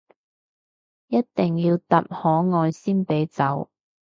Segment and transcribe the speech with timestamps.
[1.09, 2.15] 一定要答可
[2.57, 3.69] 愛先俾走